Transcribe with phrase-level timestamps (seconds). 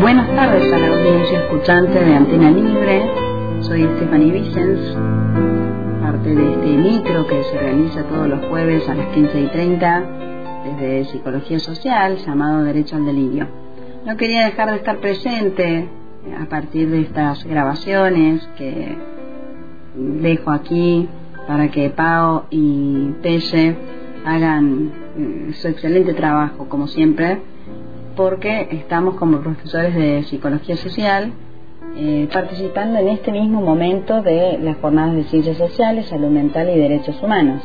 [0.00, 3.10] tardes a la audiencia escuchante de Antena Libre.
[3.62, 4.94] Soy Stephanie Vicens,
[6.02, 10.04] parte de este micro que se realiza todos los jueves a las 15 y 30
[10.64, 13.48] desde Psicología Social llamado Derecho al Delirio.
[14.04, 15.88] No quería dejar de estar presente
[16.40, 18.98] a partir de estas grabaciones que
[19.94, 21.08] dejo aquí
[21.48, 23.76] para que Pau y Pelle
[24.26, 27.55] hagan eh, su excelente trabajo, como siempre,
[28.16, 31.32] porque estamos como profesores de psicología social
[31.98, 36.78] eh, participando en este mismo momento de las jornadas de ciencias sociales, salud mental y
[36.78, 37.62] derechos humanos.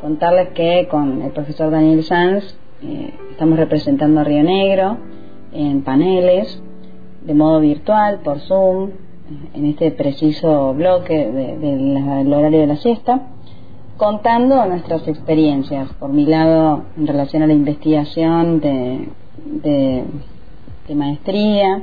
[0.00, 4.98] Contarles que con el profesor Daniel Sanz eh, estamos representando a Río Negro
[5.52, 6.62] en paneles
[7.22, 8.90] de modo virtual, por Zoom,
[9.54, 13.28] en este preciso bloque del horario de la siesta,
[13.96, 15.92] contando nuestras experiencias.
[15.94, 19.08] Por mi lado, en relación a la investigación de,
[19.44, 20.04] de,
[20.94, 21.82] maestría,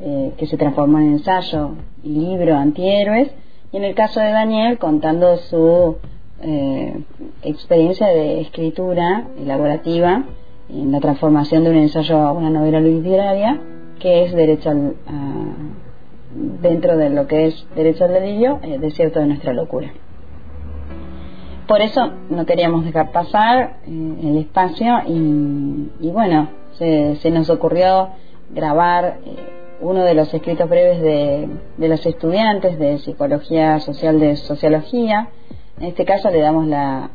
[0.00, 1.72] eh, que se transformó en ensayo
[2.04, 3.30] y libro antihéroes,
[3.72, 5.96] y en el caso de Daniel, contando su
[6.42, 7.02] eh,
[7.42, 10.24] experiencia de escritura elaborativa
[10.68, 13.60] en la transformación de un ensayo a una novela literaria,
[13.98, 14.94] que es derecho al,
[16.62, 19.92] dentro de lo que es derecho al delirio, eh, desierto de nuestra locura.
[21.66, 26.48] Por eso no queríamos dejar pasar el espacio y bueno,
[26.80, 28.08] se, nos ocurrió
[28.50, 31.48] grabar eh, uno de los escritos breves de,
[31.88, 35.28] los estudiantes de Psicología Social de Sociología.
[35.78, 37.10] En este caso le damos la,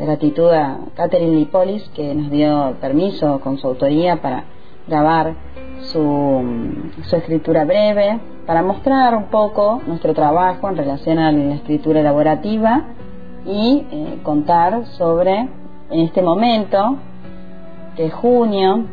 [0.00, 4.44] gratitud a Catherine Lipolis que nos dio permiso con su autoría para
[4.86, 5.34] grabar
[5.80, 6.42] su,
[7.12, 12.84] escritura breve, para mostrar un poco nuestro trabajo en relación a la escritura elaborativa
[13.44, 15.48] y eh, contar sobre,
[15.90, 16.96] en este momento,
[17.96, 18.84] de junio,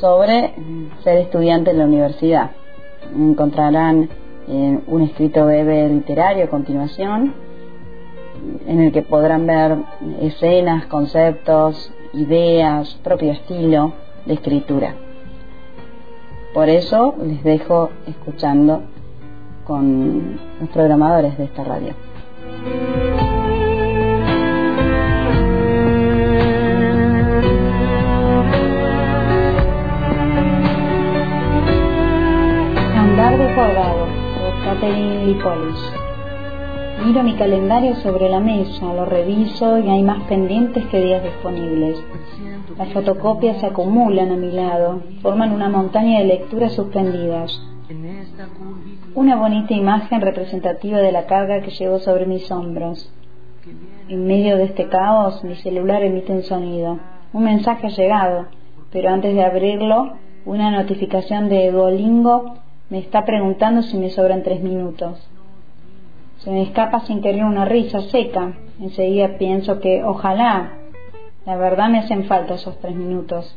[0.00, 0.54] sobre
[1.02, 2.50] ser estudiante en la universidad.
[3.14, 4.08] Encontrarán
[4.48, 7.34] eh, un escrito breve literario a continuación,
[8.66, 9.76] en el que podrán ver
[10.20, 13.92] escenas, conceptos, ideas, propio estilo
[14.26, 14.94] de escritura.
[16.52, 18.82] Por eso les dejo escuchando
[19.64, 21.94] con los programadores de esta radio.
[37.04, 42.02] Miro mi calendario sobre la mesa, lo reviso y hay más pendientes que días disponibles.
[42.78, 47.60] Las fotocopias se acumulan a mi lado, forman una montaña de lecturas suspendidas.
[49.14, 53.12] Una bonita imagen representativa de la carga que llevo sobre mis hombros.
[54.08, 57.00] En medio de este caos, mi celular emite un sonido.
[57.34, 58.46] Un mensaje ha llegado,
[58.90, 60.14] pero antes de abrirlo,
[60.46, 62.54] una notificación de Duolingo
[62.88, 65.30] me está preguntando si me sobran tres minutos.
[66.44, 68.52] Se me escapa sin querer una risa seca.
[68.78, 70.72] Enseguida pienso que ojalá,
[71.46, 73.56] la verdad me hacen falta esos tres minutos.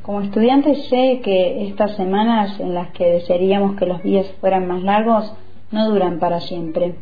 [0.00, 4.82] Como estudiante sé que estas semanas en las que desearíamos que los días fueran más
[4.82, 5.30] largos
[5.72, 6.94] no duran para siempre.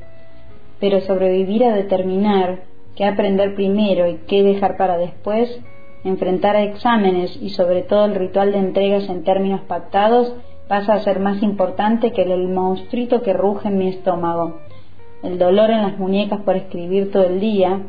[0.81, 2.65] Pero sobrevivir a determinar
[2.97, 5.61] qué aprender primero y qué dejar para después,
[6.03, 10.35] enfrentar a exámenes y sobre todo el ritual de entregas en términos pactados
[10.67, 14.59] pasa a ser más importante que el monstruito que ruge en mi estómago,
[15.23, 17.81] el dolor en las muñecas por escribir todo el día,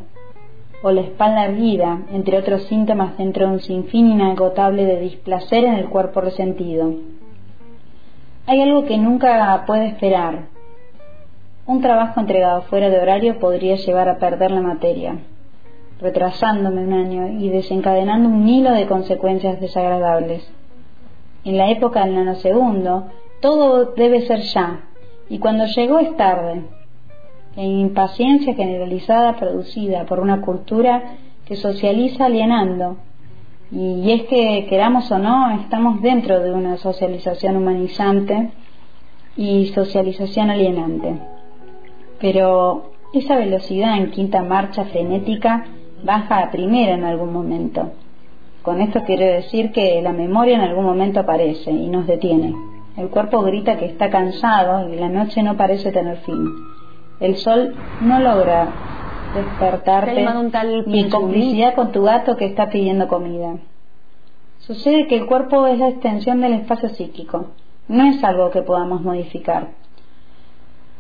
[0.81, 5.75] o la espalda erguida, entre otros síntomas dentro de un sinfín inagotable de displacer en
[5.75, 6.94] el cuerpo resentido.
[8.45, 10.47] Hay algo que nunca puede esperar.
[11.66, 15.19] Un trabajo entregado fuera de horario podría llevar a perder la materia,
[16.01, 20.51] retrasándome un año y desencadenando un hilo de consecuencias desagradables
[21.45, 23.07] en la época del nanosegundo,
[23.41, 24.85] todo debe ser ya,
[25.30, 26.63] y cuando llegó es tarde.
[27.55, 32.97] La impaciencia generalizada producida por una cultura que socializa alienando,
[33.71, 38.51] y es que queramos o no, estamos dentro de una socialización humanizante
[39.35, 41.17] y socialización alienante.
[42.19, 45.65] Pero esa velocidad en quinta marcha frenética
[46.03, 47.91] baja a primera en algún momento
[48.63, 52.56] con esto quiero decir que la memoria en algún momento aparece y nos detiene.
[52.95, 56.47] El cuerpo grita que está cansado y la noche no parece tener fin.
[57.23, 58.67] El sol no logra
[59.33, 60.27] despertarte
[60.87, 63.55] ni en complicidad con tu gato que está pidiendo comida.
[64.59, 67.45] Sucede que el cuerpo es la extensión del espacio psíquico,
[67.87, 69.69] no es algo que podamos modificar.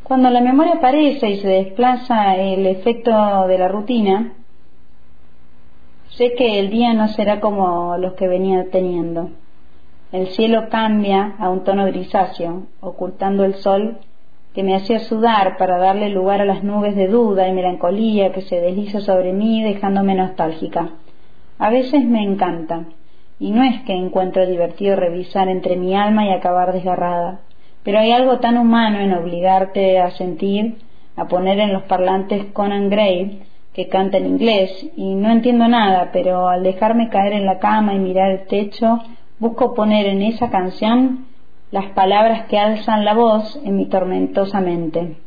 [0.03, 3.11] Cuando la memoria aparece y se desplaza el efecto
[3.47, 4.31] de la rutina,
[6.11, 9.31] Sé que el día no será como los que venía teniendo.
[10.13, 13.97] el cielo cambia a un tono grisáceo, ocultando el sol
[14.53, 18.41] que me hacía sudar para darle lugar a las nubes de duda y melancolía que
[18.41, 20.89] se desliza sobre mí dejándome nostálgica.
[21.57, 22.85] A veces me encanta,
[23.39, 27.39] y no es que encuentro divertido revisar entre mi alma y acabar desgarrada,
[27.83, 30.77] pero hay algo tan humano en obligarte a sentir,
[31.15, 33.41] a poner en los parlantes Conan Gray,
[33.73, 37.95] que canta en inglés, y no entiendo nada, pero al dejarme caer en la cama
[37.95, 38.99] y mirar el techo,
[39.39, 41.25] busco poner en esa canción
[41.73, 45.17] las palabras que alzan la voz en mi tormentosa mente.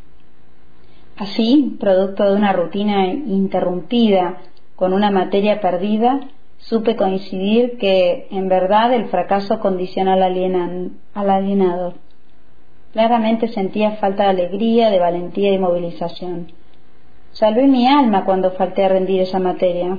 [1.16, 4.37] Así, producto de una rutina interrumpida
[4.76, 6.20] con una materia perdida,
[6.58, 11.94] supe coincidir que, en verdad, el fracaso condiciona al, al alienado.
[12.93, 16.52] Claramente sentía falta de alegría, de valentía y movilización.
[17.32, 19.98] Salvé mi alma cuando falté a rendir esa materia.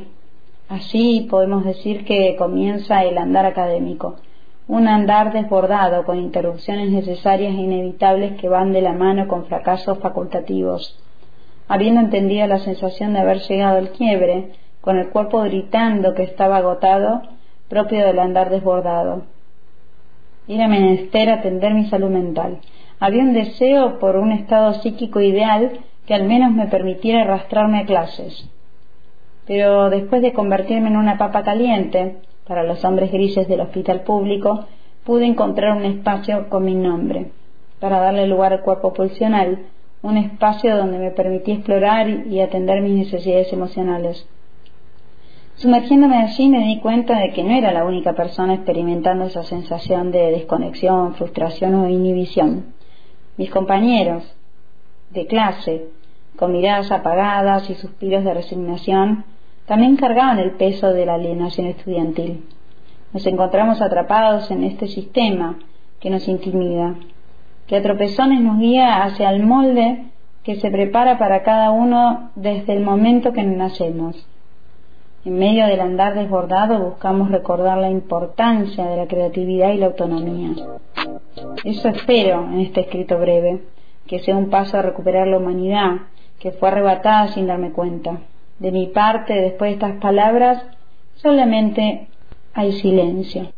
[0.69, 4.15] Así podemos decir que comienza el andar académico,
[4.67, 9.99] un andar desbordado con interrupciones necesarias e inevitables que van de la mano con fracasos
[9.99, 10.99] facultativos.
[11.69, 16.57] Habiendo entendido la sensación de haber llegado al quiebre, con el cuerpo gritando que estaba
[16.57, 17.21] agotado,
[17.69, 19.23] propio del andar desbordado.
[20.47, 22.59] Era menester atender mi salud mental.
[22.99, 27.85] Había un deseo por un estado psíquico ideal que al menos me permitiera arrastrarme a
[27.85, 28.49] clases.
[29.45, 34.65] Pero después de convertirme en una papa caliente, para los hombres grises del hospital público,
[35.03, 37.31] pude encontrar un espacio con mi nombre,
[37.79, 39.65] para darle lugar al cuerpo pulsional,
[40.01, 44.27] un espacio donde me permití explorar y atender mis necesidades emocionales.
[45.55, 50.11] Sumergiéndome allí me di cuenta de que no era la única persona experimentando esa sensación
[50.11, 52.73] de desconexión, frustración o inhibición.
[53.37, 54.23] Mis compañeros
[55.09, 55.87] de clase,
[56.35, 59.25] con miradas apagadas y suspiros de resignación,
[59.67, 62.45] también cargaban el peso de la alienación estudiantil.
[63.13, 65.59] Nos encontramos atrapados en este sistema
[65.99, 66.95] que nos intimida,
[67.67, 70.05] que a tropezones nos guía hacia el molde
[70.43, 74.25] que se prepara para cada uno desde el momento que nacemos.
[75.25, 80.51] En medio del andar desbordado buscamos recordar la importancia de la creatividad y la autonomía.
[81.65, 83.63] Eso espero en este escrito breve,
[84.05, 85.97] que sea un paso a recuperar la humanidad
[86.39, 88.21] que fue arrebatada sin darme cuenta.
[88.59, 90.63] De mi parte, después de estas palabras,
[91.15, 92.07] solamente
[92.53, 93.51] hay silencio.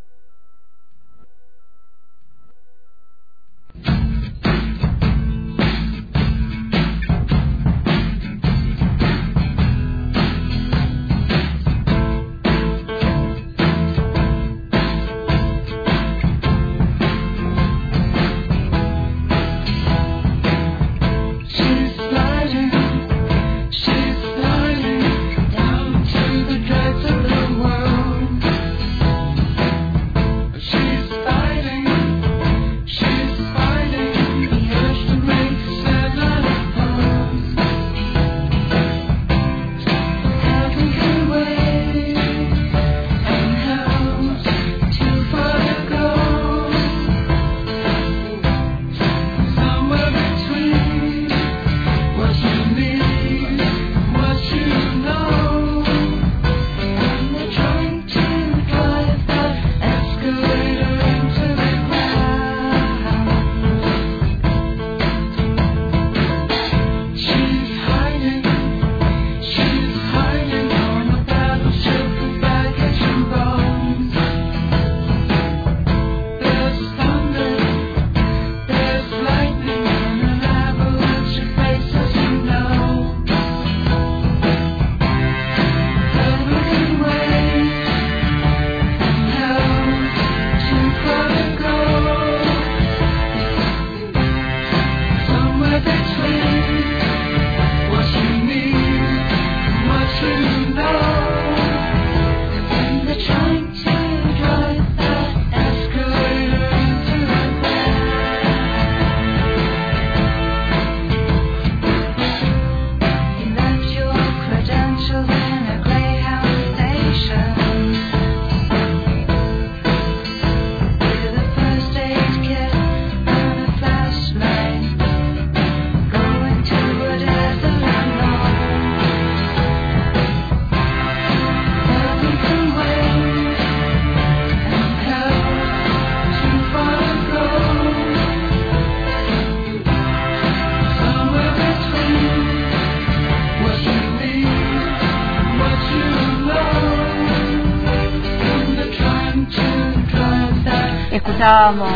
[151.39, 151.87] Escuchábamos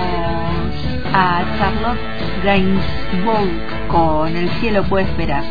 [1.13, 1.99] a Charlotte
[2.45, 5.43] Gainsbourg con El cielo puede esperar.